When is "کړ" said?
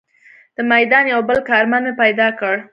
2.39-2.55